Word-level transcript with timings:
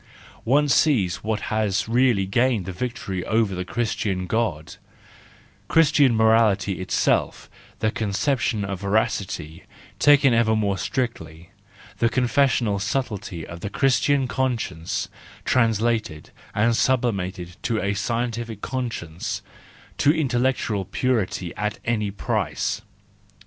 One 0.45 0.67
sees 0.67 1.17
what 1.17 1.41
has 1.53 1.87
really 1.87 2.25
gained 2.25 2.65
the 2.65 2.71
victory 2.71 3.23
over 3.23 3.53
the 3.53 3.63
Christian 3.63 4.25
God—, 4.25 4.77
Christian 5.67 6.15
morality 6.15 6.81
itself, 6.81 7.51
the 7.81 7.91
conception 7.91 8.65
of 8.65 8.81
veracity, 8.81 9.61
taken 9.99 10.33
ever 10.33 10.55
more 10.55 10.79
strictly, 10.79 11.51
the 11.99 12.09
confessional 12.09 12.79
subtlety 12.79 13.45
of 13.45 13.59
the 13.59 13.69
Christian 13.69 14.27
conscience, 14.27 15.07
translated 15.45 16.31
and 16.55 16.73
sub^ 16.73 17.01
limated 17.03 17.55
to 17.61 17.79
the 17.79 17.93
scientific 17.93 18.61
conscience, 18.61 19.43
to 19.99 20.09
intellectual 20.11 20.83
purity 20.83 21.55
at 21.55 21.77
any 21.85 22.09
price. 22.09 22.81